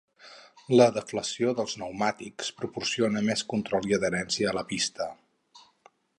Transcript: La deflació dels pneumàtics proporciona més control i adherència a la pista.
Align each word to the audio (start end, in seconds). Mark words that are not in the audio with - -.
La 0.77 0.85
deflació 0.95 1.51
dels 1.59 1.75
pneumàtics 1.79 2.49
proporciona 2.63 3.23
més 3.29 3.45
control 3.55 3.89
i 3.93 3.97
adherència 3.99 4.53
a 4.53 4.57
la 4.61 4.67
pista. 4.73 5.11